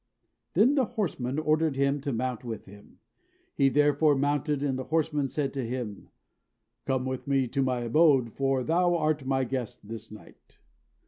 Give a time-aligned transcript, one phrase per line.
[0.55, 2.97] Then the horseman ordered him to mount with him.
[3.53, 6.09] He therefore mounted; and the horseman said to him,
[6.87, 10.57] "Come with me to my abode: for thou art my guest this night."